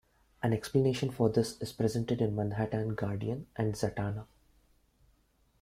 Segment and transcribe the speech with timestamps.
[0.41, 4.25] An explanation for this is presented in "Manhattan Guardian" and "Zatanna".